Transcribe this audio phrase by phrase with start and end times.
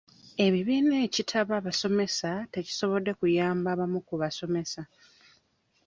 [0.45, 4.81] Ebibiina ekitaba abasomesa tekisobedde kuyamba abamu ku basomesa.